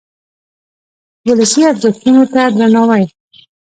ولسي 1.27 1.61
ارزښتونو 1.71 2.23
ته 2.33 2.41
درناوی. 2.57 3.03